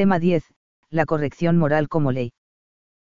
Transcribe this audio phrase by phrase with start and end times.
[0.00, 0.44] Tema 10.
[0.88, 2.32] La corrección moral como ley.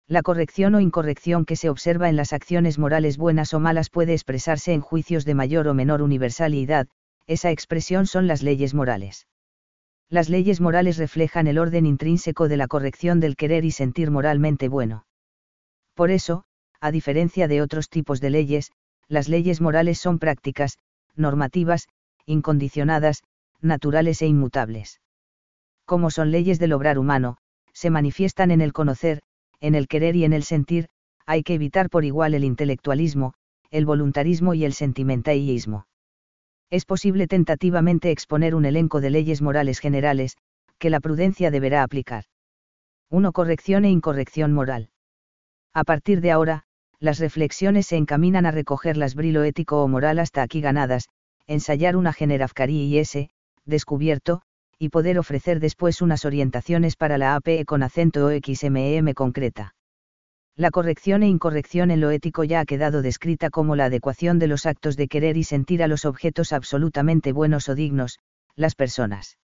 [0.08, 4.14] La corrección o incorrección que se observa en las acciones morales buenas o malas puede
[4.14, 6.88] expresarse en juicios de mayor o menor universalidad,
[7.26, 9.26] esa expresión son las leyes morales.
[10.08, 14.68] Las leyes morales reflejan el orden intrínseco de la corrección del querer y sentir moralmente
[14.68, 15.08] bueno.
[15.96, 16.44] Por eso,
[16.80, 18.72] a diferencia de otros tipos de leyes,
[19.08, 20.78] las leyes morales son prácticas,
[21.16, 21.88] normativas,
[22.28, 23.24] incondicionadas,
[23.62, 25.00] naturales e inmutables.
[25.86, 27.38] Como son leyes del obrar humano,
[27.74, 29.22] se manifiestan en el conocer,
[29.60, 30.88] en el querer y en el sentir,
[31.26, 33.34] hay que evitar por igual el intelectualismo,
[33.72, 35.88] el voluntarismo y el sentimentalismo.
[36.70, 40.38] Es posible tentativamente exponer un elenco de leyes morales generales,
[40.80, 42.26] que la prudencia deberá aplicar.
[43.10, 43.32] 1.
[43.32, 44.90] Corrección e incorrección moral.
[45.74, 46.64] A partir de ahora,
[47.00, 51.10] las reflexiones se encaminan a recoger las brilo ético o moral hasta aquí ganadas,
[51.48, 53.30] ensayar una generafcarí y ese,
[53.66, 54.42] descubierto,
[54.80, 59.76] y poder ofrecer después unas orientaciones para la APE con acento o XMEM concreta.
[60.56, 64.48] La corrección e incorrección en lo ético ya ha quedado descrita como la adecuación de
[64.48, 68.20] los actos de querer y sentir a los objetos absolutamente buenos o dignos,
[68.56, 69.40] las personas.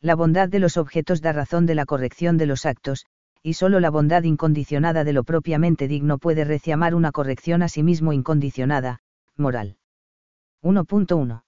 [0.00, 3.06] La bondad de los objetos da razón de la corrección de los actos,
[3.42, 7.82] y solo la bondad incondicionada de lo propiamente digno puede reclamar una corrección a sí
[7.82, 9.00] mismo incondicionada,
[9.36, 9.76] moral.
[10.62, 11.44] 1.1.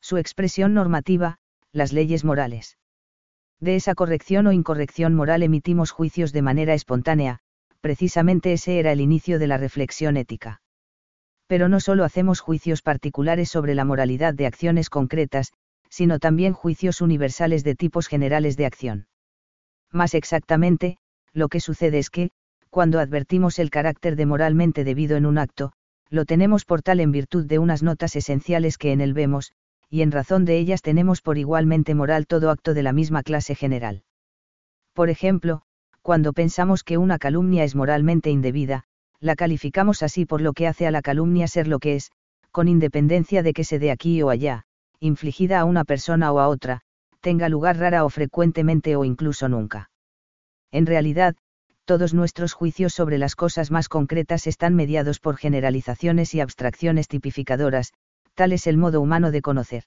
[0.00, 1.38] Su expresión normativa,
[1.78, 2.76] las leyes morales.
[3.60, 7.38] De esa corrección o incorrección moral emitimos juicios de manera espontánea,
[7.80, 10.60] precisamente ese era el inicio de la reflexión ética.
[11.46, 15.52] Pero no solo hacemos juicios particulares sobre la moralidad de acciones concretas,
[15.88, 19.06] sino también juicios universales de tipos generales de acción.
[19.90, 20.98] Más exactamente,
[21.32, 22.30] lo que sucede es que,
[22.68, 25.72] cuando advertimos el carácter de moralmente debido en un acto,
[26.10, 29.52] lo tenemos por tal en virtud de unas notas esenciales que en él vemos,
[29.90, 33.54] y en razón de ellas tenemos por igualmente moral todo acto de la misma clase
[33.54, 34.02] general.
[34.92, 35.62] Por ejemplo,
[36.02, 38.84] cuando pensamos que una calumnia es moralmente indebida,
[39.20, 42.10] la calificamos así por lo que hace a la calumnia ser lo que es,
[42.50, 44.64] con independencia de que se dé aquí o allá,
[45.00, 46.82] infligida a una persona o a otra,
[47.20, 49.90] tenga lugar rara o frecuentemente o incluso nunca.
[50.70, 51.36] En realidad,
[51.84, 57.92] todos nuestros juicios sobre las cosas más concretas están mediados por generalizaciones y abstracciones tipificadoras,
[58.38, 59.82] tal es el modo humano de conocer.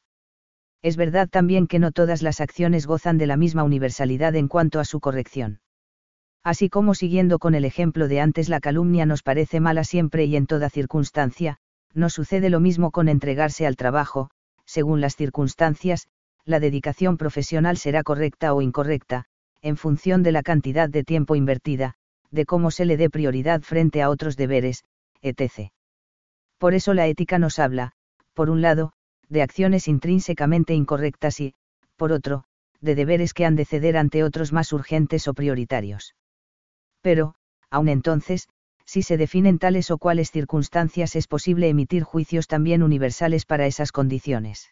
[0.81, 4.81] Es verdad también que no todas las acciones gozan de la misma universalidad en cuanto
[4.81, 5.61] a su corrección.
[6.43, 10.35] Así como siguiendo con el ejemplo de antes la calumnia nos parece mala siempre y
[10.35, 11.59] en toda circunstancia,
[11.93, 14.29] no sucede lo mismo con entregarse al trabajo,
[14.65, 16.07] según las circunstancias,
[16.43, 19.23] la dedicación profesional será correcta o incorrecta,
[19.61, 21.93] en función de la cantidad de tiempo invertida,
[22.31, 24.83] de cómo se le dé prioridad frente a otros deberes,
[25.21, 25.71] etc.
[26.57, 27.93] Por eso la ética nos habla,
[28.33, 28.93] por un lado,
[29.29, 31.53] de acciones intrínsecamente incorrectas y,
[31.95, 32.43] por otro,
[32.79, 36.15] de deberes que han de ceder ante otros más urgentes o prioritarios.
[37.01, 37.35] Pero,
[37.69, 38.49] aun entonces,
[38.85, 43.91] si se definen tales o cuales circunstancias es posible emitir juicios también universales para esas
[43.91, 44.69] condiciones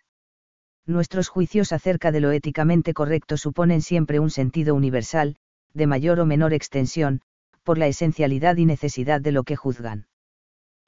[0.89, 5.37] nuestros juicios acerca de lo éticamente correcto suponen siempre un sentido universal,
[5.73, 7.21] de mayor o menor extensión,
[7.63, 10.07] por la esencialidad y necesidad de lo que juzgan.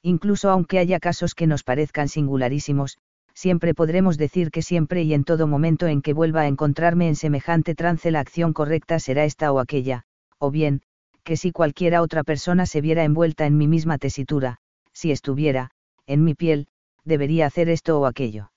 [0.04, 2.98] Incluso aunque haya casos que nos parezcan singularísimos,
[3.34, 7.16] siempre podremos decir que siempre y en todo momento en que vuelva a encontrarme en
[7.16, 10.04] semejante trance la acción correcta será esta o aquella,
[10.38, 10.82] o bien,
[11.24, 14.58] que si cualquiera otra persona se viera envuelta en mi misma tesitura,
[14.92, 15.72] si estuviera,
[16.08, 16.68] en mi piel,
[17.06, 18.52] debería hacer esto o aquello.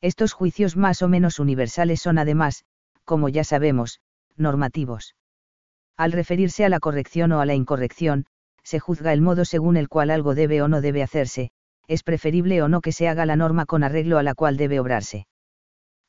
[0.00, 2.64] Estos juicios más o menos universales son además,
[3.04, 4.00] como ya sabemos,
[4.36, 5.16] normativos.
[5.96, 8.26] Al referirse a la corrección o a la incorrección,
[8.62, 11.50] se juzga el modo según el cual algo debe o no debe hacerse,
[11.86, 14.78] es preferible o no que se haga la norma con arreglo a la cual debe
[14.78, 15.26] obrarse.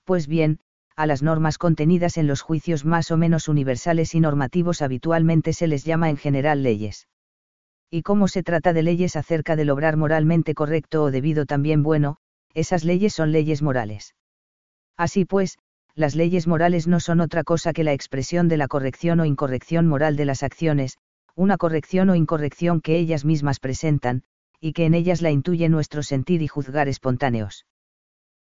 [0.03, 0.59] Pues bien,
[0.95, 5.67] a las normas contenidas en los juicios más o menos universales y normativos habitualmente se
[5.67, 7.07] les llama en general leyes.
[7.89, 12.17] Y como se trata de leyes acerca del obrar moralmente correcto o debido también bueno,
[12.53, 14.13] esas leyes son leyes morales.
[14.97, 15.57] Así pues,
[15.95, 19.87] las leyes morales no son otra cosa que la expresión de la corrección o incorrección
[19.87, 20.97] moral de las acciones,
[21.35, 24.23] una corrección o incorrección que ellas mismas presentan,
[24.59, 27.65] y que en ellas la intuye nuestro sentir y juzgar espontáneos.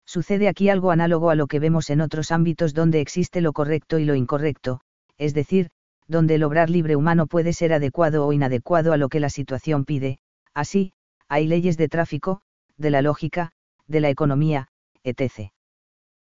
[0.06, 4.00] Sucede aquí algo análogo a lo que vemos en otros ámbitos donde existe lo correcto
[4.00, 4.81] y lo incorrecto,
[5.18, 5.69] es decir,
[6.07, 9.84] donde el obrar libre humano puede ser adecuado o inadecuado a lo que la situación
[9.84, 10.19] pide,
[10.54, 10.94] así,
[11.28, 12.42] hay leyes de tráfico,
[12.78, 13.51] de la lógica,
[13.88, 14.69] de la economía,
[15.04, 15.51] etc.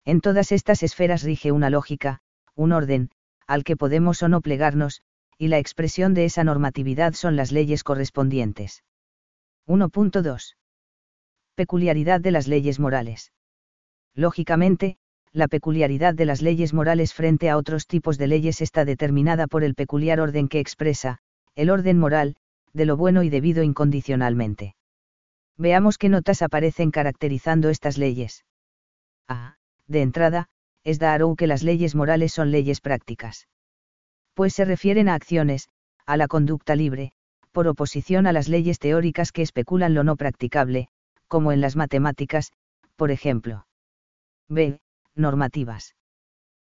[0.05, 2.21] En todas estas esferas rige una lógica,
[2.55, 3.11] un orden,
[3.47, 5.03] al que podemos o no plegarnos,
[5.38, 8.82] y la expresión de esa normatividad son las leyes correspondientes.
[9.69, 10.56] 1.2.
[11.55, 13.32] Peculiaridad de las leyes morales.
[14.14, 14.96] Lógicamente,
[15.32, 19.62] la peculiaridad de las leyes morales frente a otros tipos de leyes está determinada por
[19.62, 21.19] el peculiar orden que expresa,
[21.55, 22.35] el orden moral,
[22.73, 24.75] de lo bueno y debido incondicionalmente.
[25.56, 28.44] Veamos qué notas aparecen caracterizando estas leyes.
[29.29, 29.56] A.
[29.87, 30.49] De entrada,
[30.82, 33.46] es Darrow que las leyes morales son leyes prácticas.
[34.38, 35.69] Pues se refieren a acciones,
[36.06, 37.11] a la conducta libre,
[37.50, 40.87] por oposición a las leyes teóricas que especulan lo no practicable,
[41.26, 42.52] como en las matemáticas,
[42.94, 43.67] por ejemplo.
[44.49, 44.79] B.
[45.17, 45.96] Normativas.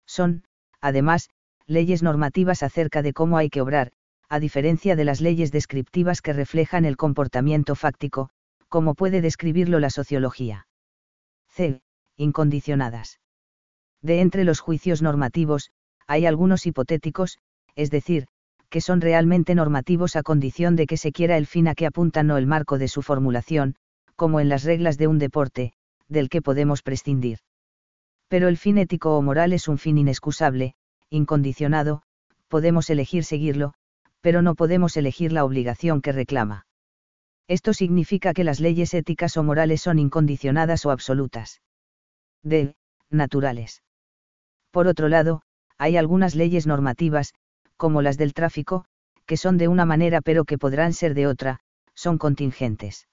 [0.05, 0.45] Son,
[0.79, 1.29] además,
[1.65, 3.91] leyes normativas acerca de cómo hay que obrar,
[4.29, 8.29] a diferencia de las leyes descriptivas que reflejan el comportamiento fáctico,
[8.69, 10.69] como puede describirlo la sociología.
[11.49, 11.81] C.
[12.15, 13.19] Incondicionadas.
[14.01, 15.71] De entre los juicios normativos,
[16.07, 17.39] hay algunos hipotéticos,
[17.77, 18.27] es decir,
[18.69, 22.29] que son realmente normativos a condición de que se quiera el fin a que apuntan
[22.31, 23.75] o el marco de su formulación,
[24.15, 25.73] como en las reglas de un deporte,
[26.09, 27.37] del que podemos prescindir.
[28.27, 30.73] Pero el fin ético o moral es un fin inexcusable,
[31.09, 32.01] incondicionado,
[32.49, 33.73] podemos elegir seguirlo,
[34.21, 36.65] pero no podemos elegir la obligación que reclama.
[37.47, 41.61] Esto significa que las leyes éticas o morales son incondicionadas o absolutas.
[42.43, 42.75] D.
[43.09, 43.83] Naturales.
[44.71, 45.43] Por otro lado,
[45.77, 47.33] hay algunas leyes normativas,
[47.77, 48.85] como las del tráfico,
[49.25, 51.59] que son de una manera pero que podrán ser de otra,
[51.93, 53.07] son contingentes.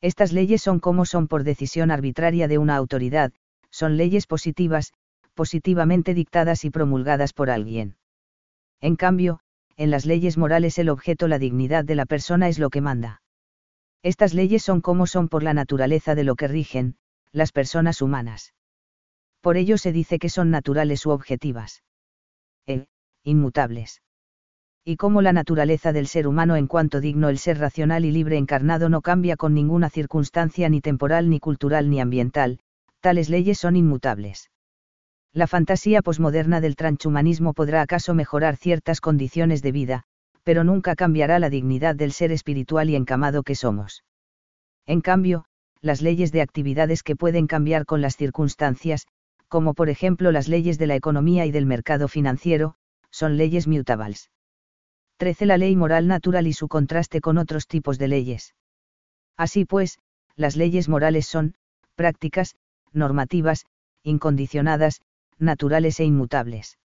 [0.00, 3.32] Estas leyes son como son por decisión arbitraria de una autoridad,
[3.70, 4.92] son leyes positivas,
[5.34, 7.96] positivamente dictadas y promulgadas por alguien.
[8.80, 9.40] En cambio,
[9.76, 13.22] en las leyes morales el objeto la dignidad de la persona es lo que manda.
[14.02, 16.96] Estas leyes son como son por la naturaleza de lo que rigen,
[17.32, 18.54] las personas humanas.
[19.40, 21.82] Por ello se dice que son naturales u objetivas.
[22.66, 22.86] E
[23.24, 24.02] inmutables.
[24.84, 28.38] Y como la naturaleza del ser humano en cuanto digno el ser racional y libre
[28.38, 32.60] encarnado no cambia con ninguna circunstancia ni temporal ni cultural ni ambiental,
[33.00, 34.50] tales leyes son inmutables.
[35.34, 40.04] La fantasía posmoderna del transhumanismo podrá acaso mejorar ciertas condiciones de vida,
[40.42, 44.04] pero nunca cambiará la dignidad del ser espiritual y encamado que somos.
[44.86, 45.44] En cambio,
[45.82, 49.06] las leyes de actividades que pueden cambiar con las circunstancias,
[49.48, 52.74] como por ejemplo las leyes de la economía y del mercado financiero,
[53.10, 54.30] son leyes mutables.
[55.18, 55.46] 13.
[55.46, 58.54] La ley moral natural y su contraste con otros tipos de leyes.
[59.36, 59.98] Así pues,
[60.36, 61.54] las leyes morales son,
[61.96, 62.54] prácticas,
[62.92, 63.66] normativas,
[64.04, 65.00] incondicionadas,
[65.38, 66.78] naturales e inmutables.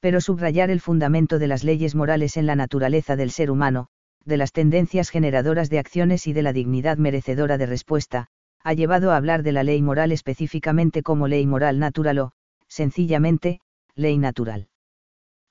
[0.00, 3.86] Pero subrayar el fundamento de las leyes morales en la naturaleza del ser humano,
[4.24, 8.26] de las tendencias generadoras de acciones y de la dignidad merecedora de respuesta,
[8.64, 12.32] ha llevado a hablar de la ley moral específicamente como ley moral natural o,
[12.66, 13.60] sencillamente,
[13.94, 14.68] ley natural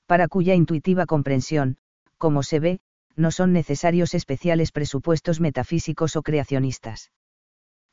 [0.05, 1.77] para cuya intuitiva comprensión,
[2.17, 2.79] como se ve,
[3.15, 7.11] no son necesarios especiales presupuestos metafísicos o creacionistas.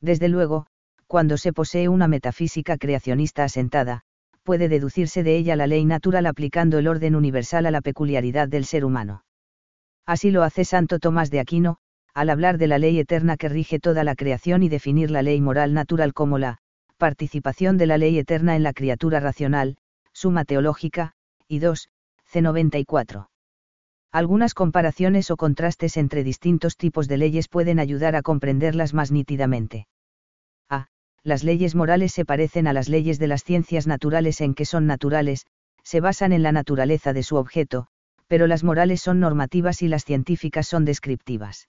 [0.00, 0.66] Desde luego,
[1.06, 4.02] cuando se posee una metafísica creacionista asentada,
[4.42, 8.64] puede deducirse de ella la ley natural aplicando el orden universal a la peculiaridad del
[8.64, 9.24] ser humano.
[10.06, 11.76] Así lo hace Santo Tomás de Aquino,
[12.14, 15.40] al hablar de la ley eterna que rige toda la creación y definir la ley
[15.40, 16.58] moral natural como la
[16.96, 19.76] participación de la ley eterna en la criatura racional,
[20.12, 21.12] suma teológica,
[21.48, 21.88] y 2,
[22.32, 23.28] C94.
[24.12, 29.86] Algunas comparaciones o contrastes entre distintos tipos de leyes pueden ayudar a comprenderlas más nítidamente.
[30.68, 30.88] A.
[31.22, 34.86] Las leyes morales se parecen a las leyes de las ciencias naturales en que son
[34.86, 35.46] naturales,
[35.82, 37.86] se basan en la naturaleza de su objeto,
[38.26, 41.68] pero las morales son normativas y las científicas son descriptivas.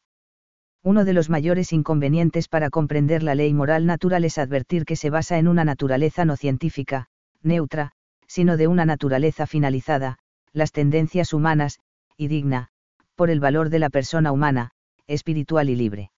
[0.84, 5.12] Uno de los mayores inconvenientes para comprender la ley moral natural es advertir que se
[5.12, 7.08] basa en una naturaleza no científica,
[7.44, 7.92] neutra,
[8.28, 10.18] sino de una naturaleza finalizada,
[10.54, 11.80] las tendencias humanas,
[12.18, 12.70] y digna,
[13.16, 14.72] por el valor de la persona humana,
[15.08, 16.12] espiritual y libre.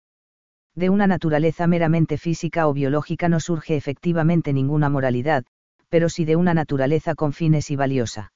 [0.76, 5.46] De una naturaleza meramente física o biológica no surge efectivamente ninguna moralidad,
[5.90, 8.34] pero sí de una naturaleza con fines y valiosa.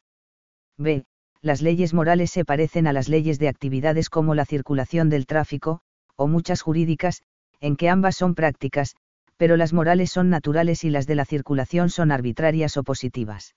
[0.77, 1.05] B.
[1.41, 5.81] Las leyes morales se parecen a las leyes de actividades como la circulación del tráfico,
[6.15, 7.23] o muchas jurídicas,
[7.59, 8.95] en que ambas son prácticas,
[9.37, 13.55] pero las morales son naturales y las de la circulación son arbitrarias o positivas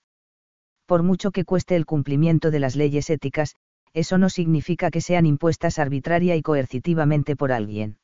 [0.91, 3.55] por mucho que cueste el cumplimiento de las leyes éticas,
[3.93, 7.97] eso no significa que sean impuestas arbitraria y coercitivamente por alguien.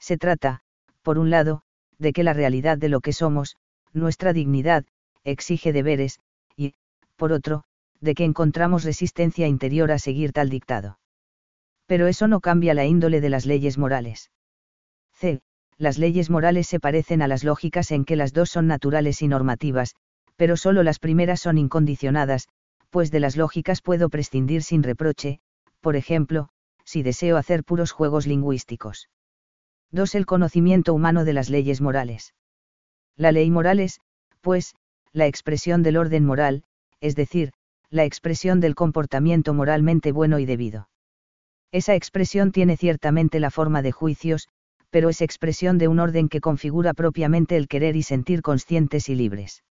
[0.00, 0.62] Se trata,
[1.02, 1.60] por un lado,
[1.98, 3.58] de que la realidad de lo que somos,
[3.92, 4.86] nuestra dignidad,
[5.22, 6.18] exige deberes,
[6.56, 6.72] y,
[7.16, 7.64] por otro,
[8.00, 10.98] de que encontramos resistencia interior a seguir tal dictado.
[11.84, 14.30] Pero eso no cambia la índole de las leyes morales.
[15.12, 15.42] C.
[15.76, 19.28] Las leyes morales se parecen a las lógicas en que las dos son naturales y
[19.28, 19.94] normativas,
[20.38, 22.48] pero solo las primeras son incondicionadas,
[22.90, 25.40] pues de las lógicas puedo prescindir sin reproche,
[25.80, 26.48] por ejemplo,
[26.84, 29.10] si deseo hacer puros juegos lingüísticos.
[29.90, 30.14] 2.
[30.14, 32.34] El conocimiento humano de las leyes morales.
[33.16, 34.00] La ley moral es,
[34.40, 34.76] pues,
[35.12, 36.62] la expresión del orden moral,
[37.00, 37.52] es decir,
[37.90, 40.88] la expresión del comportamiento moralmente bueno y debido.
[41.72, 44.48] Esa expresión tiene ciertamente la forma de juicios,
[44.90, 49.16] pero es expresión de un orden que configura propiamente el querer y sentir conscientes y
[49.16, 49.64] libres.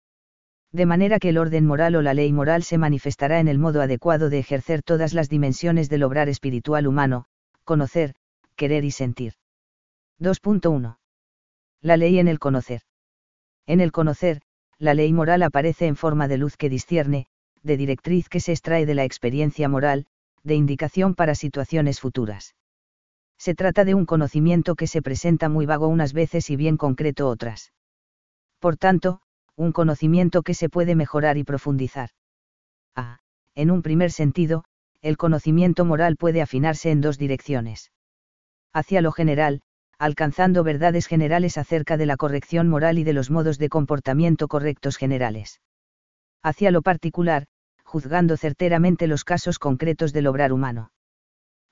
[0.74, 3.80] De manera que el orden moral o la ley moral se manifestará en el modo
[3.80, 7.26] adecuado de ejercer todas las dimensiones del obrar espiritual humano,
[7.62, 8.16] conocer,
[8.56, 9.34] querer y sentir.
[10.18, 10.98] 2.1.
[11.80, 12.80] La ley en el conocer.
[13.66, 14.40] En el conocer,
[14.76, 17.28] la ley moral aparece en forma de luz que discierne,
[17.62, 20.06] de directriz que se extrae de la experiencia moral,
[20.42, 22.56] de indicación para situaciones futuras.
[23.38, 27.28] Se trata de un conocimiento que se presenta muy vago unas veces y bien concreto
[27.28, 27.72] otras.
[28.58, 29.20] Por tanto,
[29.56, 32.10] un conocimiento que se puede mejorar y profundizar.
[32.96, 33.20] A.
[33.54, 34.64] En un primer sentido,
[35.00, 37.92] el conocimiento moral puede afinarse en dos direcciones.
[38.72, 39.60] Hacia lo general,
[39.98, 44.96] alcanzando verdades generales acerca de la corrección moral y de los modos de comportamiento correctos
[44.96, 45.60] generales.
[46.42, 47.46] Hacia lo particular,
[47.84, 50.90] juzgando certeramente los casos concretos del obrar humano.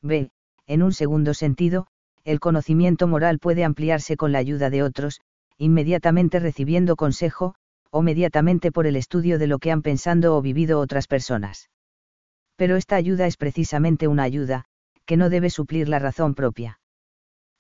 [0.03, 0.31] B.
[0.67, 1.89] En un segundo sentido,
[2.25, 5.21] el conocimiento moral puede ampliarse con la ayuda de otros,
[5.59, 7.55] inmediatamente recibiendo consejo,
[7.93, 11.69] o mediatamente por el estudio de lo que han pensado o vivido otras personas.
[12.57, 14.65] Pero esta ayuda es precisamente una ayuda,
[15.05, 16.81] que no debe suplir la razón propia.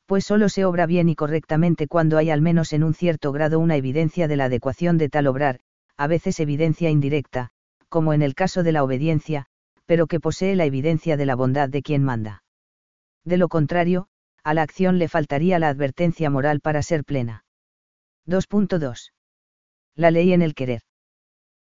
[0.06, 3.58] Pues solo se obra bien y correctamente cuando hay al menos en un cierto grado
[3.58, 5.60] una evidencia de la adecuación de tal obrar,
[5.98, 7.50] a veces evidencia indirecta,
[7.90, 9.46] como en el caso de la obediencia,
[9.84, 12.42] pero que posee la evidencia de la bondad de quien manda.
[13.24, 14.08] De lo contrario,
[14.42, 17.44] a la acción le faltaría la advertencia moral para ser plena.
[18.26, 19.12] 2.2.
[19.96, 20.80] La ley en el querer.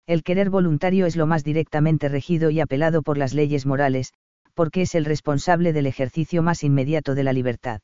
[0.06, 4.12] El querer voluntario es lo más directamente regido y apelado por las leyes morales,
[4.54, 7.80] porque es el responsable del ejercicio más inmediato de la libertad.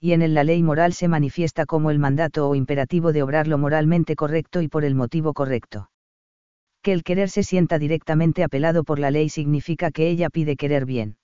[0.00, 3.48] Y en él la ley moral se manifiesta como el mandato o imperativo de obrar
[3.48, 5.90] lo moralmente correcto y por el motivo correcto.
[6.82, 10.84] Que el querer se sienta directamente apelado por la ley significa que ella pide querer
[10.84, 11.16] bien.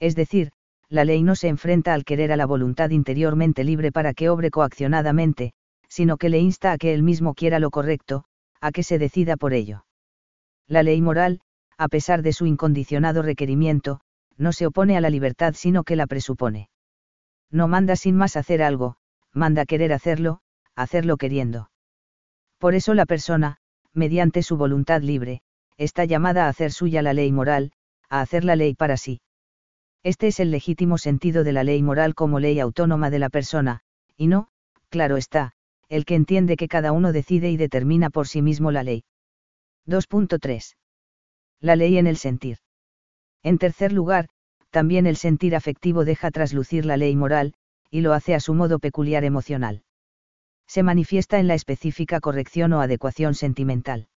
[0.00, 0.50] Es decir,
[0.88, 4.50] la ley no se enfrenta al querer a la voluntad interiormente libre para que obre
[4.50, 5.52] coaccionadamente,
[5.94, 8.24] sino que le insta a que él mismo quiera lo correcto,
[8.60, 9.86] a que se decida por ello.
[10.66, 11.40] La ley moral,
[11.78, 14.00] a pesar de su incondicionado requerimiento,
[14.36, 16.68] no se opone a la libertad sino que la presupone.
[17.48, 18.96] No manda sin más hacer algo,
[19.32, 20.40] manda querer hacerlo,
[20.74, 21.70] hacerlo queriendo.
[22.58, 23.58] Por eso la persona,
[23.92, 25.42] mediante su voluntad libre,
[25.76, 27.70] está llamada a hacer suya la ley moral,
[28.08, 29.20] a hacer la ley para sí.
[30.02, 33.82] Este es el legítimo sentido de la ley moral como ley autónoma de la persona,
[34.16, 34.48] y no,
[34.88, 35.54] claro está,
[35.88, 39.04] el que entiende que cada uno decide y determina por sí mismo la ley.
[39.86, 40.76] 2.3.
[41.60, 42.58] La ley en el sentir.
[43.42, 44.28] En tercer lugar,
[44.70, 47.54] también el sentir afectivo deja traslucir la ley moral,
[47.90, 49.84] y lo hace a su modo peculiar emocional
[50.66, 54.08] se manifiesta en la específica corrección o adecuación sentimental.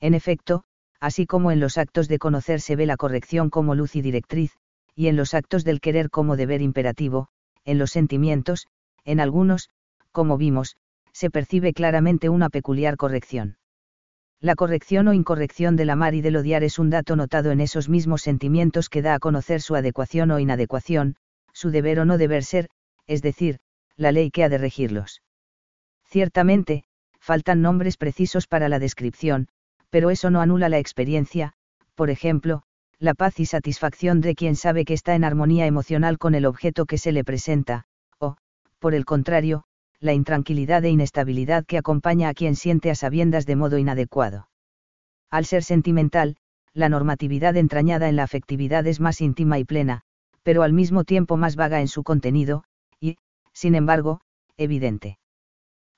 [0.00, 0.64] En efecto,
[1.00, 4.52] así como en los actos de conocer se ve la corrección como luz y directriz,
[4.94, 7.28] y en los actos del querer como deber imperativo,
[7.64, 8.68] en los sentimientos,
[9.04, 9.70] en algunos,
[10.10, 10.76] como vimos,
[11.12, 13.56] se percibe claramente una peculiar corrección.
[14.40, 17.88] La corrección o incorrección del amar y del odiar es un dato notado en esos
[17.88, 21.16] mismos sentimientos que da a conocer su adecuación o inadecuación,
[21.52, 22.68] su deber o no deber ser,
[23.06, 23.60] es decir,
[23.96, 25.22] la ley que ha de regirlos.
[26.04, 26.84] Ciertamente,
[27.20, 29.48] faltan nombres precisos para la descripción,
[29.90, 31.52] pero eso no anula la experiencia,
[31.94, 32.64] por ejemplo,
[32.98, 36.86] la paz y satisfacción de quien sabe que está en armonía emocional con el objeto
[36.86, 37.84] que se le presenta,
[38.18, 38.36] o,
[38.78, 39.64] por el contrario,
[40.02, 44.48] la intranquilidad e inestabilidad que acompaña a quien siente a sabiendas de modo inadecuado.
[45.30, 46.36] Al ser sentimental,
[46.74, 50.02] la normatividad entrañada en la afectividad es más íntima y plena,
[50.42, 52.64] pero al mismo tiempo más vaga en su contenido,
[53.00, 53.16] y,
[53.52, 54.20] sin embargo,
[54.56, 55.18] evidente.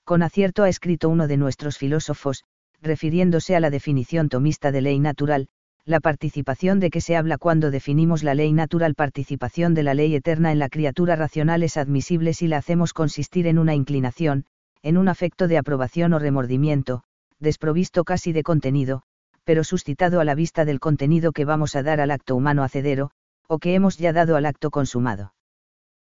[0.05, 2.45] Con acierto ha escrito uno de nuestros filósofos,
[2.83, 5.49] refiriéndose a la definición tomista de ley natural,
[5.87, 10.15] la participación de que se habla cuando definimos la ley natural participación de la ley
[10.15, 14.47] eterna en la criatura racional es admisible si la hacemos consistir en una inclinación,
[14.83, 17.05] en un afecto de aprobación o remordimiento,
[17.39, 19.03] desprovisto casi de contenido,
[19.45, 23.11] pero suscitado a la vista del contenido que vamos a dar al acto humano hacedero,
[23.47, 25.35] o que hemos ya dado al acto consumado.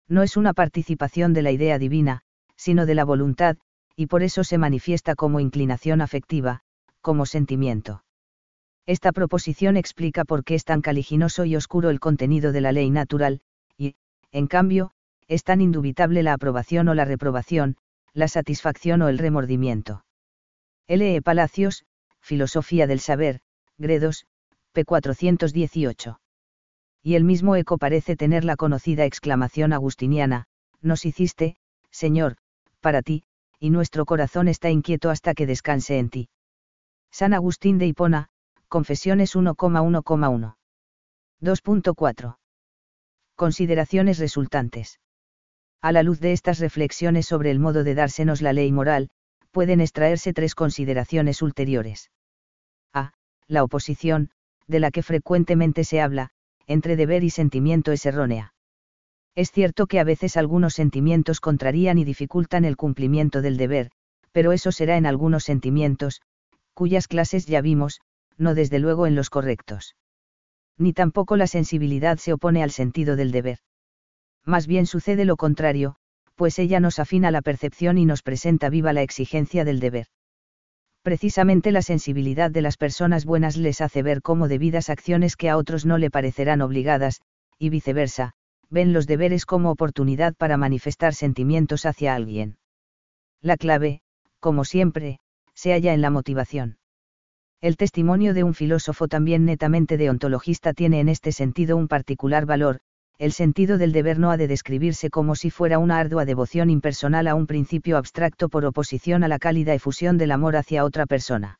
[0.08, 2.22] No es una participación de la idea divina,
[2.56, 3.58] sino de la voluntad,
[3.94, 6.60] y por eso se manifiesta como inclinación afectiva,
[7.02, 8.02] como sentimiento.
[8.86, 12.90] Esta proposición explica por qué es tan caliginoso y oscuro el contenido de la ley
[12.90, 13.40] natural,
[13.76, 13.96] y,
[14.30, 14.92] en cambio,
[15.26, 17.76] es tan indubitable la aprobación o la reprobación,
[18.12, 20.04] la satisfacción o el remordimiento.
[20.86, 21.16] L.
[21.16, 21.20] E.
[21.20, 21.84] Palacios,
[22.20, 23.40] Filosofía del Saber,
[23.76, 24.26] Gredos,
[24.72, 24.84] p.
[24.84, 26.20] 418.
[27.02, 30.46] Y el mismo eco parece tener la conocida exclamación agustiniana,
[30.80, 31.56] nos hiciste,
[31.90, 32.36] Señor,
[32.80, 33.24] para ti,
[33.58, 36.28] y nuestro corazón está inquieto hasta que descanse en ti.
[37.10, 38.28] San Agustín de Hipona,
[38.76, 40.54] Confesiones 1,1,1.
[41.40, 42.36] 2.4.
[43.34, 45.00] Consideraciones resultantes.
[45.80, 49.08] A la luz de estas reflexiones sobre el modo de dársenos la ley moral,
[49.50, 52.10] pueden extraerse tres consideraciones ulteriores.
[52.92, 53.14] A.
[53.48, 54.28] La oposición,
[54.66, 56.28] de la que frecuentemente se habla,
[56.66, 58.52] entre deber y sentimiento es errónea.
[59.34, 63.90] Es cierto que a veces algunos sentimientos contrarían y dificultan el cumplimiento del deber,
[64.32, 66.20] pero eso será en algunos sentimientos,
[66.74, 68.02] cuyas clases ya vimos,
[68.38, 69.96] no desde luego en los correctos.
[70.78, 73.58] Ni tampoco la sensibilidad se opone al sentido del deber.
[74.44, 75.96] Más bien sucede lo contrario,
[76.34, 80.06] pues ella nos afina la percepción y nos presenta viva la exigencia del deber.
[81.02, 85.56] Precisamente la sensibilidad de las personas buenas les hace ver cómo debidas acciones que a
[85.56, 87.20] otros no le parecerán obligadas,
[87.58, 88.32] y viceversa,
[88.68, 92.58] ven los deberes como oportunidad para manifestar sentimientos hacia alguien.
[93.40, 94.00] La clave,
[94.40, 95.20] como siempre,
[95.54, 96.78] se halla en la motivación.
[97.60, 102.80] El testimonio de un filósofo también netamente deontologista tiene en este sentido un particular valor,
[103.18, 107.26] el sentido del deber no ha de describirse como si fuera una ardua devoción impersonal
[107.28, 111.58] a un principio abstracto por oposición a la cálida efusión del amor hacia otra persona.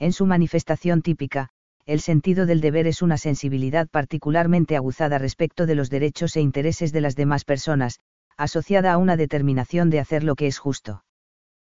[0.00, 1.50] En su manifestación típica,
[1.86, 6.92] el sentido del deber es una sensibilidad particularmente aguzada respecto de los derechos e intereses
[6.92, 8.00] de las demás personas,
[8.36, 11.04] asociada a una determinación de hacer lo que es justo.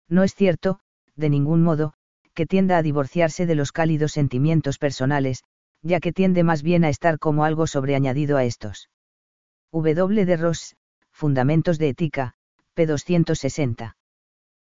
[0.09, 0.79] No es cierto,
[1.15, 1.93] de ningún modo,
[2.37, 5.43] que tienda a divorciarse de los cálidos sentimientos personales,
[5.81, 8.91] ya que tiende más bien a estar como algo sobreañadido a estos.
[9.71, 10.23] W.
[10.23, 10.75] de Ross,
[11.11, 12.35] Fundamentos de Ética,
[12.75, 12.85] p.
[12.85, 13.97] 260.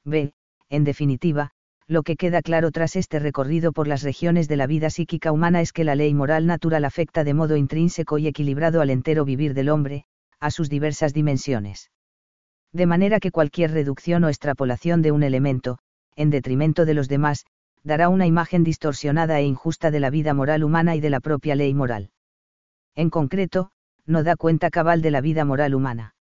[0.05, 0.35] B.
[0.69, 1.53] En definitiva,
[1.87, 5.63] lo que queda claro tras este recorrido por las regiones de la vida psíquica humana
[5.63, 9.55] es que la ley moral natural afecta de modo intrínseco y equilibrado al entero vivir
[9.55, 10.05] del hombre,
[10.39, 11.91] a sus diversas dimensiones.
[12.75, 15.79] De manera que cualquier reducción o extrapolación de un elemento,
[16.17, 17.45] en detrimento de los demás,
[17.85, 21.55] dará una imagen distorsionada e injusta de la vida moral humana y de la propia
[21.55, 22.11] ley moral.
[22.95, 23.71] En concreto,
[24.07, 26.15] no da cuenta cabal de la vida moral humana.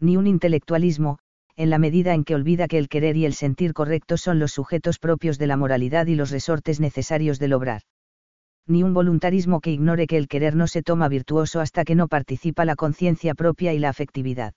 [0.00, 1.18] Ni un intelectualismo,
[1.56, 4.52] en la medida en que olvida que el querer y el sentir correctos son los
[4.52, 7.82] sujetos propios de la moralidad y los resortes necesarios del obrar.
[8.66, 12.06] Ni un voluntarismo que ignore que el querer no se toma virtuoso hasta que no
[12.06, 14.54] participa la conciencia propia y la afectividad.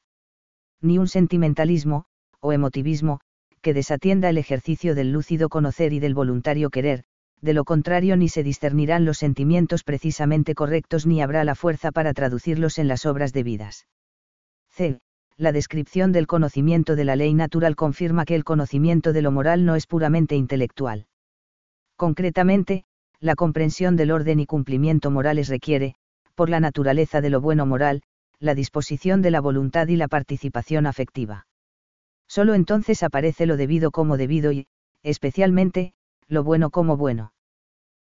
[0.82, 2.06] Ni un sentimentalismo,
[2.40, 3.22] o emotivismo,
[3.62, 7.04] que desatienda el ejercicio del lúcido conocer y del voluntario querer,
[7.42, 12.14] de lo contrario ni se discernirán los sentimientos precisamente correctos ni habrá la fuerza para
[12.14, 13.88] traducirlos en las obras debidas.
[14.70, 15.00] C.
[15.38, 19.66] La descripción del conocimiento de la ley natural confirma que el conocimiento de lo moral
[19.66, 21.08] no es puramente intelectual.
[21.96, 22.84] Concretamente,
[23.20, 25.96] la comprensión del orden y cumplimiento morales requiere,
[26.36, 28.02] por la naturaleza de lo bueno moral,
[28.40, 31.46] la disposición de la voluntad y la participación afectiva.
[32.32, 34.68] Solo entonces aparece lo debido como debido y,
[35.04, 35.92] especialmente,
[36.30, 37.34] lo bueno como bueno.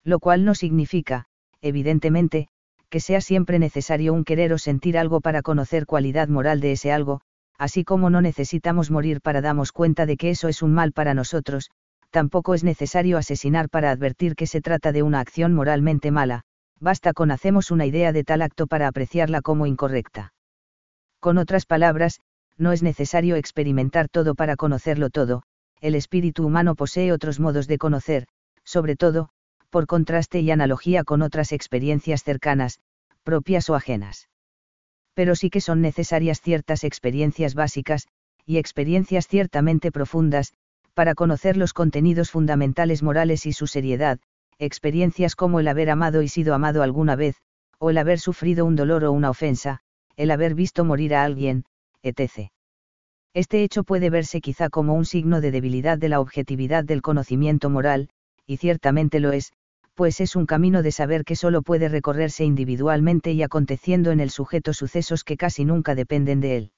[0.04, 1.28] Lo cual no significa,
[1.62, 2.50] evidentemente,
[2.90, 6.92] que sea siempre necesario un querer o sentir algo para conocer cualidad moral de ese
[6.92, 7.22] algo,
[7.58, 11.14] así como no necesitamos morir para darnos cuenta de que eso es un mal para
[11.14, 11.72] nosotros,
[12.10, 16.42] tampoco es necesario asesinar para advertir que se trata de una acción moralmente mala,
[16.82, 20.34] basta con hacemos una idea de tal acto para apreciarla como incorrecta.
[21.22, 22.20] Con otras palabras,
[22.60, 25.43] no es necesario experimentar todo para conocerlo todo,
[25.82, 28.28] el espíritu humano posee otros modos de conocer,
[28.63, 29.30] sobre todo,
[29.69, 32.80] por contraste y analogía con otras experiencias cercanas,
[33.24, 34.30] propias o ajenas.
[35.13, 38.08] Pero sí que son necesarias ciertas experiencias básicas,
[38.45, 40.54] y experiencias ciertamente profundas,
[40.93, 44.19] para conocer los contenidos fundamentales morales y su seriedad,
[44.58, 47.38] experiencias como el haber amado y sido amado alguna vez,
[47.78, 49.80] o el haber sufrido un dolor o una ofensa,
[50.17, 51.63] el haber visto morir a alguien,
[52.04, 52.52] etc.
[53.34, 57.70] Este hecho puede verse quizá como un signo de debilidad de la objetividad del conocimiento
[57.70, 58.10] moral,
[58.46, 59.54] y ciertamente lo es,
[59.94, 64.30] pues es un camino de saber que solo puede recorrerse individualmente y aconteciendo en el
[64.30, 66.72] sujeto sucesos que casi nunca dependen de él.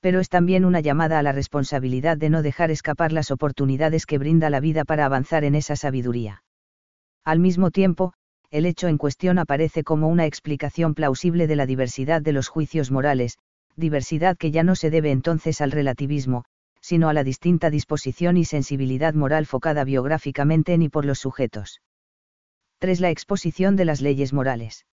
[0.00, 4.18] Pero es también una llamada a la responsabilidad de no dejar escapar las oportunidades que
[4.18, 6.44] brinda la vida para avanzar en esa sabiduría.
[7.24, 8.14] Al mismo tiempo,
[8.50, 12.90] el hecho en cuestión aparece como una explicación plausible de la diversidad de los juicios
[12.90, 13.36] morales,
[13.78, 16.44] diversidad que ya no se debe entonces al relativismo,
[16.80, 21.80] sino a la distinta disposición y sensibilidad moral focada biográficamente en y por los sujetos.
[22.78, 23.00] 3.
[23.00, 24.86] La exposición de las leyes morales.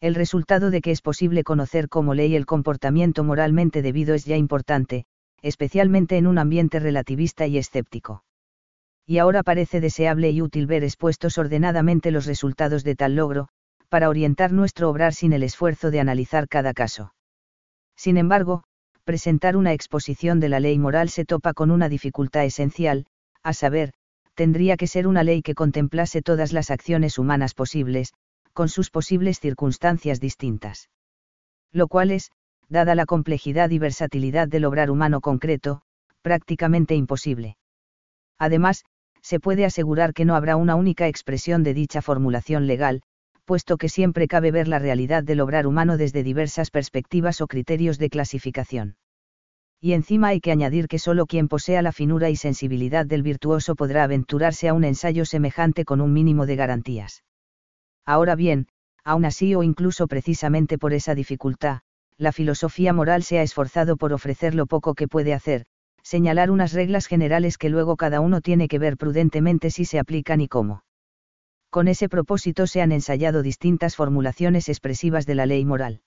[0.00, 4.36] El resultado de que es posible conocer como ley el comportamiento moralmente debido es ya
[4.36, 5.04] importante,
[5.42, 8.24] especialmente en un ambiente relativista y escéptico.
[9.06, 13.48] Y ahora parece deseable y útil ver expuestos ordenadamente los resultados de tal logro,
[13.88, 17.12] para orientar nuestro obrar sin el esfuerzo de analizar cada caso.
[18.00, 18.62] Sin embargo,
[19.04, 23.04] presentar una exposición de la ley moral se topa con una dificultad esencial,
[23.42, 23.92] a saber,
[24.34, 28.14] tendría que ser una ley que contemplase todas las acciones humanas posibles,
[28.54, 30.88] con sus posibles circunstancias distintas.
[31.72, 32.30] Lo cual es,
[32.70, 35.82] dada la complejidad y versatilidad del obrar humano concreto,
[36.22, 37.58] prácticamente imposible.
[38.38, 38.86] Además,
[39.20, 43.02] se puede asegurar que no habrá una única expresión de dicha formulación legal,
[43.50, 47.98] puesto que siempre cabe ver la realidad del obrar humano desde diversas perspectivas o criterios
[47.98, 48.94] de clasificación.
[49.80, 53.74] Y encima hay que añadir que solo quien posea la finura y sensibilidad del virtuoso
[53.74, 57.24] podrá aventurarse a un ensayo semejante con un mínimo de garantías.
[58.06, 58.68] Ahora bien,
[59.02, 61.80] aún así o incluso precisamente por esa dificultad,
[62.18, 65.64] la filosofía moral se ha esforzado por ofrecer lo poco que puede hacer,
[66.04, 70.40] señalar unas reglas generales que luego cada uno tiene que ver prudentemente si se aplican
[70.40, 70.84] y cómo.
[71.70, 76.02] Con ese propósito se han ensayado distintas formulaciones expresivas de la ley moral.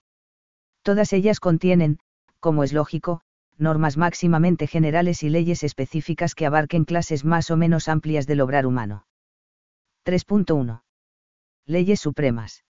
[0.81, 1.99] Todas ellas contienen,
[2.41, 3.21] como es lógico,
[3.57, 8.65] normas máximamente generales y leyes específicas que abarquen clases más o menos amplias del obrar
[8.65, 9.05] humano.
[10.05, 10.81] 3.1.
[11.65, 12.65] Leyes supremas.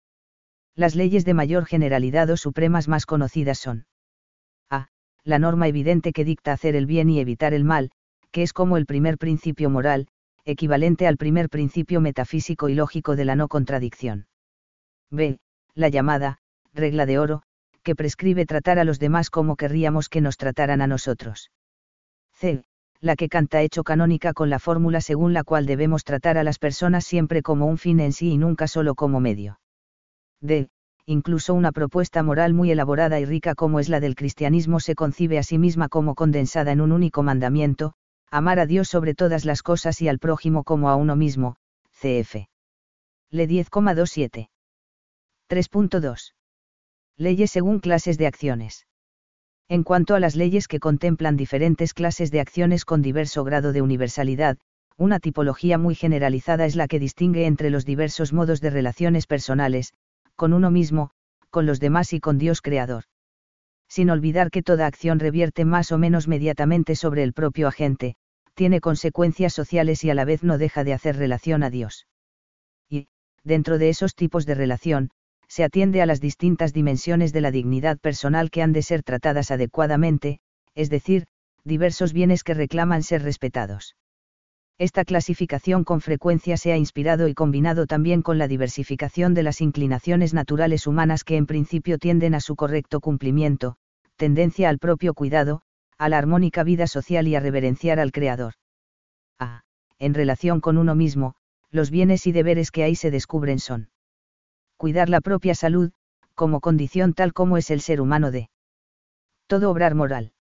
[0.76, 3.88] Las leyes de mayor generalidad o supremas más conocidas son
[4.70, 4.90] a.
[5.24, 7.90] La norma evidente que dicta hacer el bien y evitar el mal,
[8.32, 10.08] que es como el primer principio moral,
[10.46, 14.28] equivalente al primer principio metafísico y lógico de la no contradicción.
[15.10, 15.40] B.
[15.76, 16.40] La llamada,
[16.74, 17.44] regla de oro,
[17.84, 21.52] que prescribe tratar a los demás como querríamos que nos trataran a nosotros.
[22.34, 22.64] C.
[23.00, 26.58] La que canta hecho canónica con la fórmula según la cual debemos tratar a las
[26.58, 29.60] personas siempre como un fin en sí y nunca solo como medio.
[30.42, 30.70] D.
[31.06, 35.38] Incluso una propuesta moral muy elaborada y rica como es la del cristianismo se concibe
[35.38, 37.94] a sí misma como condensada en un único mandamiento,
[38.34, 41.56] amar a Dios sobre todas las cosas y al prójimo como a uno mismo,
[41.92, 42.48] cf.
[43.30, 44.50] Le 10,27.
[45.48, 46.34] 3.2.
[47.16, 48.88] Leyes según clases de acciones.
[49.70, 53.84] En cuanto a las leyes que contemplan diferentes clases de acciones con diverso grado de
[53.84, 54.58] universalidad,
[54.98, 59.94] una tipología muy generalizada es la que distingue entre los diversos modos de relaciones personales,
[60.36, 61.12] con uno mismo,
[61.52, 63.04] con los demás y con Dios Creador.
[63.88, 68.16] Sin olvidar que toda acción revierte más o menos mediatamente sobre el propio agente,
[68.54, 72.08] tiene consecuencias sociales y a la vez no deja de hacer relación a Dios.
[72.90, 73.08] Y,
[73.44, 75.10] dentro de esos tipos de relación,
[75.48, 79.52] se atiende a las distintas dimensiones de la dignidad personal que han de ser tratadas
[79.52, 80.40] adecuadamente,
[80.76, 81.26] es decir,
[81.64, 83.96] diversos bienes que reclaman ser respetados.
[84.80, 89.62] Esta clasificación con frecuencia se ha inspirado y combinado también con la diversificación de las
[89.62, 93.76] inclinaciones naturales humanas que en principio tienden a su correcto cumplimiento,
[94.16, 95.62] tendencia al propio cuidado,
[95.98, 98.54] a la armónica vida social y a reverenciar al Creador.
[99.40, 99.64] A.
[100.00, 101.36] En relación con uno mismo,
[101.72, 103.90] los bienes y deberes que ahí se descubren son.
[104.78, 105.92] Cuidar la propia salud,
[106.36, 108.50] como condición tal como es el ser humano de.
[109.48, 110.34] Todo obrar moral.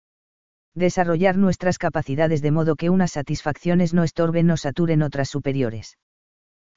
[0.73, 5.97] Desarrollar nuestras capacidades de modo que unas satisfacciones no estorben o saturen otras superiores.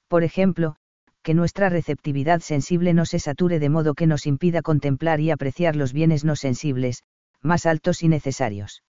[0.08, 0.76] Por ejemplo,
[1.22, 5.74] que nuestra receptividad sensible no se sature de modo que nos impida contemplar y apreciar
[5.74, 7.02] los bienes no sensibles,
[7.44, 8.82] más altos y necesarios.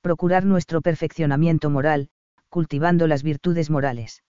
[0.00, 2.08] Procurar nuestro perfeccionamiento moral,
[2.48, 4.22] cultivando las virtudes morales.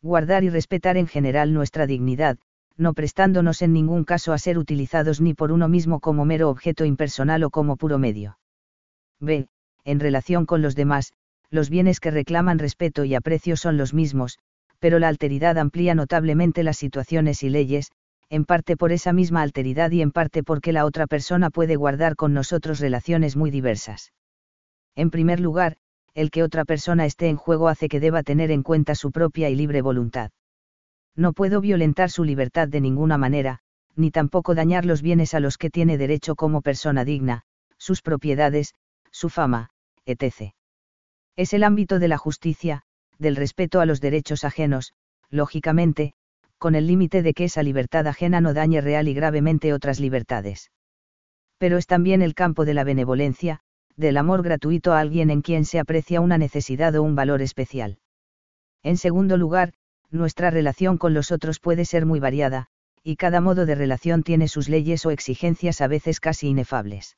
[0.00, 2.38] Guardar y respetar en general nuestra dignidad,
[2.76, 6.84] no prestándonos en ningún caso a ser utilizados ni por uno mismo como mero objeto
[6.84, 8.38] impersonal o como puro medio.
[9.20, 9.48] B.
[9.84, 11.12] En relación con los demás,
[11.50, 14.38] los bienes que reclaman respeto y aprecio son los mismos,
[14.78, 17.92] pero la alteridad amplía notablemente las situaciones y leyes,
[18.32, 22.16] en parte por esa misma alteridad y en parte porque la otra persona puede guardar
[22.16, 24.14] con nosotros relaciones muy diversas.
[24.96, 25.76] En primer lugar,
[26.14, 29.50] el que otra persona esté en juego hace que deba tener en cuenta su propia
[29.50, 30.30] y libre voluntad.
[31.14, 33.58] No puedo violentar su libertad de ninguna manera,
[33.96, 37.42] ni tampoco dañar los bienes a los que tiene derecho como persona digna,
[37.76, 38.72] sus propiedades,
[39.10, 39.68] su fama,
[40.06, 40.54] etc.
[41.36, 42.84] Es el ámbito de la justicia,
[43.18, 44.94] del respeto a los derechos ajenos,
[45.28, 46.14] lógicamente,
[46.62, 50.70] con el límite de que esa libertad ajena no dañe real y gravemente otras libertades.
[51.58, 53.58] Pero es también el campo de la benevolencia,
[53.96, 57.98] del amor gratuito a alguien en quien se aprecia una necesidad o un valor especial.
[58.84, 59.72] En segundo lugar,
[60.12, 62.68] nuestra relación con los otros puede ser muy variada,
[63.02, 67.16] y cada modo de relación tiene sus leyes o exigencias a veces casi inefables.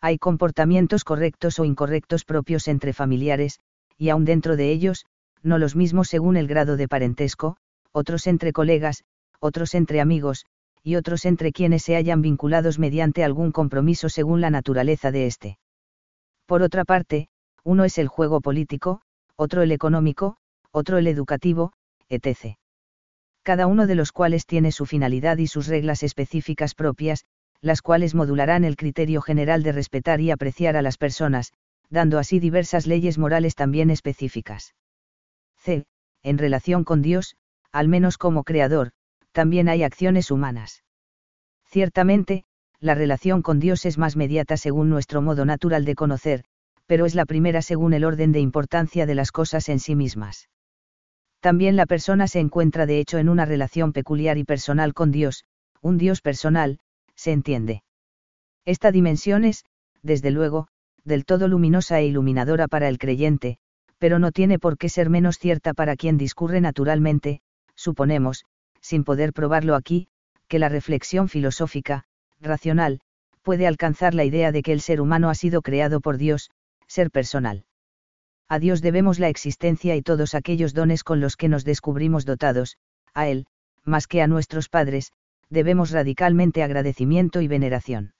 [0.00, 3.60] Hay comportamientos correctos o incorrectos propios entre familiares,
[3.98, 5.04] y aun dentro de ellos,
[5.42, 7.58] no los mismos según el grado de parentesco,
[7.94, 9.04] otros entre colegas,
[9.38, 10.46] otros entre amigos,
[10.82, 15.58] y otros entre quienes se hayan vinculados mediante algún compromiso según la naturaleza de éste.
[16.44, 17.28] Por otra parte,
[17.62, 19.00] uno es el juego político,
[19.36, 20.36] otro el económico,
[20.72, 21.72] otro el educativo,
[22.08, 22.58] etc.
[23.42, 27.24] Cada uno de los cuales tiene su finalidad y sus reglas específicas propias,
[27.60, 31.52] las cuales modularán el criterio general de respetar y apreciar a las personas,
[31.90, 34.74] dando así diversas leyes morales también específicas.
[35.56, 35.84] c.
[36.22, 37.36] En relación con Dios,
[37.74, 38.92] al menos como creador,
[39.32, 40.84] también hay acciones humanas.
[41.66, 42.44] Ciertamente,
[42.78, 46.44] la relación con Dios es más mediata según nuestro modo natural de conocer,
[46.86, 50.48] pero es la primera según el orden de importancia de las cosas en sí mismas.
[51.40, 55.44] También la persona se encuentra de hecho en una relación peculiar y personal con Dios,
[55.80, 56.78] un Dios personal,
[57.16, 57.82] se entiende.
[58.64, 59.64] Esta dimensión es,
[60.00, 60.68] desde luego,
[61.02, 63.58] del todo luminosa e iluminadora para el creyente,
[63.98, 67.40] pero no tiene por qué ser menos cierta para quien discurre naturalmente,
[67.74, 68.44] suponemos,
[68.80, 70.08] sin poder probarlo aquí,
[70.48, 72.04] que la reflexión filosófica,
[72.40, 73.00] racional,
[73.42, 76.50] puede alcanzar la idea de que el ser humano ha sido creado por Dios,
[76.86, 77.64] ser personal.
[78.48, 82.76] A Dios debemos la existencia y todos aquellos dones con los que nos descubrimos dotados,
[83.14, 83.46] a Él,
[83.84, 85.12] más que a nuestros padres,
[85.50, 88.14] debemos radicalmente agradecimiento y veneración.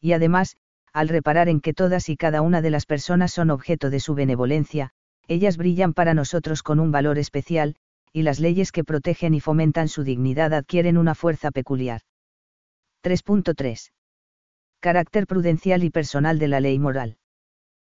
[0.00, 0.56] Y además,
[0.92, 4.14] al reparar en que todas y cada una de las personas son objeto de su
[4.14, 4.90] benevolencia,
[5.26, 7.76] ellas brillan para nosotros con un valor especial,
[8.12, 12.02] y las leyes que protegen y fomentan su dignidad adquieren una fuerza peculiar.
[13.02, 13.90] 3.3.
[14.80, 17.18] Carácter prudencial y personal de la ley moral.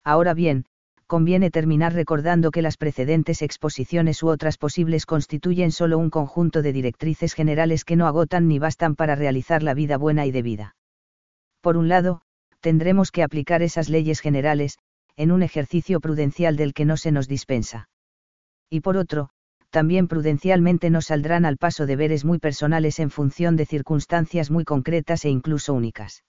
[0.04, 0.66] Ahora bien,
[1.08, 6.72] conviene terminar recordando que las precedentes exposiciones u otras posibles constituyen solo un conjunto de
[6.72, 10.76] directrices generales que no agotan ni bastan para realizar la vida buena y debida.
[11.60, 12.22] Por un lado,
[12.62, 14.78] tendremos que aplicar esas leyes generales,
[15.18, 17.90] en un ejercicio prudencial del que no se nos dispensa.
[18.70, 19.30] Y por otro,
[19.72, 25.26] también prudencialmente nos saldrán al paso deberes muy personales en función de circunstancias muy concretas
[25.26, 26.24] e incluso únicas.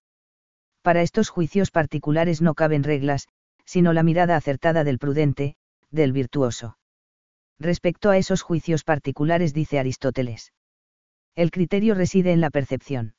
[0.80, 3.28] Para estos juicios particulares no caben reglas,
[3.64, 5.56] sino la mirada acertada del prudente,
[5.90, 6.78] del virtuoso.
[7.58, 10.52] Respecto a esos juicios particulares dice Aristóteles.
[11.34, 13.14] El criterio reside en la percepción.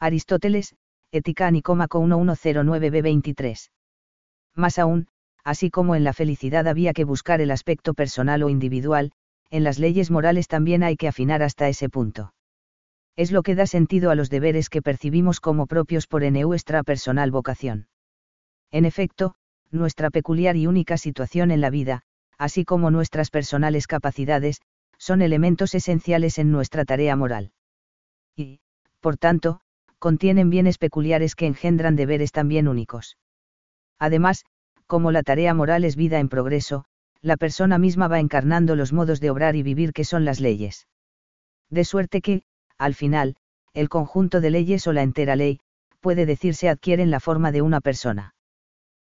[0.00, 0.74] Aristóteles,
[1.12, 3.70] Ética Nicómaco 1109b23.
[4.54, 5.08] Más aún,
[5.44, 9.12] así como en la felicidad había que buscar el aspecto personal o individual,
[9.50, 12.34] en las leyes morales también hay que afinar hasta ese punto.
[13.16, 17.30] Es lo que da sentido a los deberes que percibimos como propios por nuestra personal
[17.30, 17.86] vocación.
[18.70, 19.34] En efecto,
[19.70, 22.02] nuestra peculiar y única situación en la vida,
[22.38, 24.60] así como nuestras personales capacidades,
[24.98, 27.52] son elementos esenciales en nuestra tarea moral.
[28.36, 28.60] Y,
[29.00, 29.60] por tanto,
[29.98, 33.16] contienen bienes peculiares que engendran deberes también únicos.
[33.98, 34.44] Además,
[34.86, 36.84] como la tarea moral es vida en progreso,
[37.24, 40.86] la persona misma va encarnando los modos de obrar y vivir que son las leyes.
[41.70, 42.42] De suerte que,
[42.76, 43.36] al final,
[43.72, 45.58] el conjunto de leyes o la entera ley,
[46.00, 48.34] puede decirse adquieren la forma de una persona.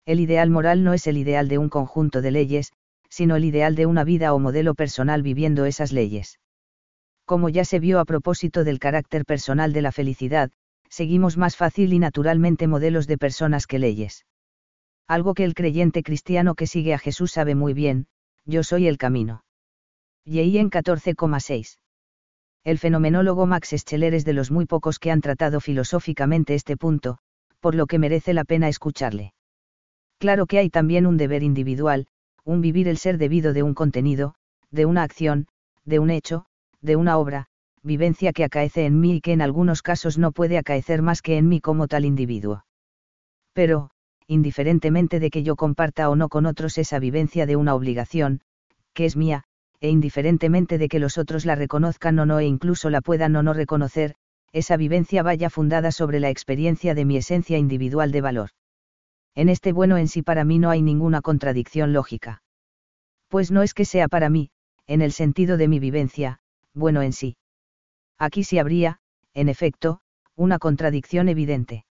[0.06, 2.72] El ideal moral no es el ideal de un conjunto de leyes,
[3.08, 6.38] sino el ideal de una vida o modelo personal viviendo esas leyes.
[7.24, 10.52] Como ya se vio a propósito del carácter personal de la felicidad,
[10.88, 14.24] seguimos más fácil y naturalmente modelos de personas que leyes.
[15.06, 18.06] Algo que el creyente cristiano que sigue a Jesús sabe muy bien,
[18.46, 19.44] yo soy el camino.
[20.24, 21.78] Y en 14,6.
[22.64, 27.18] El fenomenólogo Max Scheler es de los muy pocos que han tratado filosóficamente este punto,
[27.60, 29.34] por lo que merece la pena escucharle.
[30.18, 32.06] Claro que hay también un deber individual,
[32.44, 34.34] un vivir el ser debido de un contenido,
[34.70, 35.46] de una acción,
[35.84, 36.46] de un hecho,
[36.80, 37.46] de una obra,
[37.82, 41.36] vivencia que acaece en mí y que en algunos casos no puede acaecer más que
[41.36, 42.64] en mí como tal individuo.
[43.52, 43.90] Pero,
[44.26, 48.40] indiferentemente de que yo comparta o no con otros esa vivencia de una obligación,
[48.92, 49.44] que es mía,
[49.80, 53.42] e indiferentemente de que los otros la reconozcan o no e incluso la puedan o
[53.42, 54.14] no reconocer,
[54.52, 58.50] esa vivencia vaya fundada sobre la experiencia de mi esencia individual de valor
[59.34, 62.42] en este bueno en sí para mí no hay ninguna contradicción lógica.
[63.28, 64.50] Pues no es que sea para mí,
[64.86, 66.40] en el sentido de mi vivencia,
[66.72, 67.36] bueno en sí.
[68.18, 69.00] Aquí sí habría,
[69.32, 70.00] en efecto,
[70.36, 71.84] una contradicción evidente.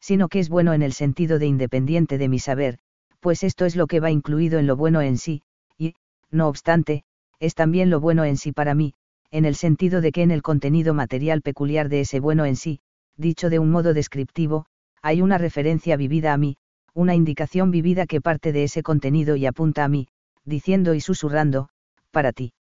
[0.00, 2.78] Sino que es bueno en el sentido de independiente de mi saber,
[3.20, 5.42] pues esto es lo que va incluido en lo bueno en sí,
[5.76, 5.94] y,
[6.30, 7.04] no obstante,
[7.40, 8.94] es también lo bueno en sí para mí,
[9.30, 12.80] en el sentido de que en el contenido material peculiar de ese bueno en sí,
[13.16, 14.66] dicho de un modo descriptivo,
[15.02, 16.56] hay una referencia vivida a mí,
[16.94, 20.08] una indicación vivida que parte de ese contenido y apunta a mí,
[20.44, 21.68] diciendo y susurrando,
[22.10, 22.52] para ti.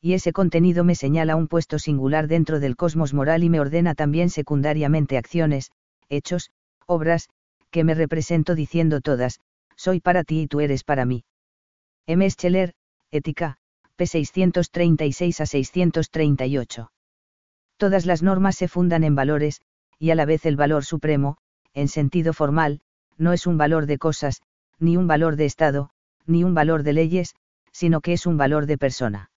[0.00, 3.94] Y ese contenido me señala un puesto singular dentro del cosmos moral y me ordena
[3.94, 5.70] también secundariamente acciones,
[6.10, 6.50] hechos,
[6.86, 7.28] obras,
[7.70, 9.40] que me represento diciendo todas,
[9.76, 11.24] soy para ti y tú eres para mí.
[12.06, 12.28] M.
[12.30, 12.74] Scheller,
[13.10, 13.56] Ética,
[13.96, 14.06] p.
[14.06, 16.90] 636 a 638.
[17.76, 19.60] Todas las normas se fundan en valores,
[19.98, 21.36] y a la vez el valor supremo,
[21.72, 22.80] en sentido formal,
[23.18, 24.42] no es un valor de cosas,
[24.78, 25.90] ni un valor de Estado,
[26.26, 27.34] ni un valor de leyes,
[27.72, 29.30] sino que es un valor de persona.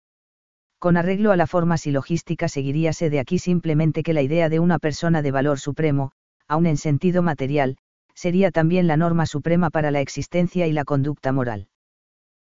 [0.80, 4.78] Con arreglo a la forma silogística seguiríase de aquí simplemente que la idea de una
[4.78, 6.12] persona de valor supremo,
[6.48, 7.78] aun en sentido material,
[8.14, 11.68] sería también la norma suprema para la existencia y la conducta moral.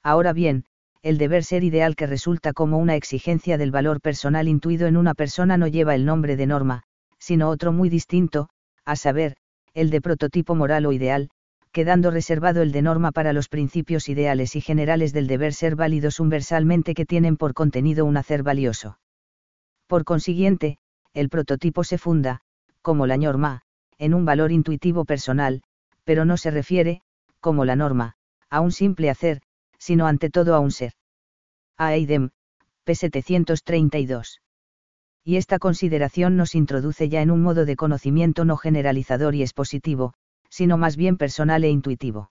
[0.02, 0.64] Ahora bien,
[1.02, 5.14] el deber ser ideal que resulta como una exigencia del valor personal intuido en una
[5.14, 6.82] persona no lleva el nombre de norma,
[7.18, 8.48] sino otro muy distinto,
[8.84, 9.36] a saber,
[9.74, 11.30] el de prototipo moral o ideal,
[11.72, 16.18] quedando reservado el de norma para los principios ideales y generales del deber ser válidos
[16.18, 18.98] universalmente que tienen por contenido un hacer valioso.
[19.86, 20.78] Por consiguiente,
[21.14, 22.40] el prototipo se funda,
[22.82, 23.62] como la norma,
[23.98, 25.62] en un valor intuitivo personal,
[26.04, 27.02] pero no se refiere,
[27.40, 28.14] como la norma,
[28.48, 29.42] a un simple hacer,
[29.78, 30.92] sino ante todo a un ser.
[31.76, 32.30] A Eidem,
[32.84, 32.94] p.
[32.94, 34.40] 732.
[35.24, 40.14] Y esta consideración nos introduce ya en un modo de conocimiento no generalizador y expositivo,
[40.48, 42.30] sino más bien personal e intuitivo.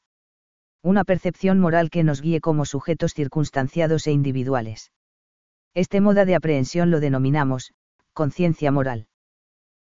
[0.81, 4.91] Una percepción moral que nos guíe como sujetos circunstanciados e individuales.
[5.73, 7.73] Este modo de aprehensión lo denominamos,
[8.13, 9.07] conciencia moral.